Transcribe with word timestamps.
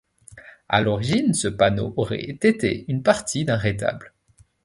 À 0.67 0.81
l'origine 0.81 1.35
ce 1.35 1.47
panneau 1.47 1.93
aurait 1.95 2.23
été 2.27 2.85
une 2.87 3.03
partie 3.03 3.45
d'un 3.45 3.57
retable. 3.59 4.13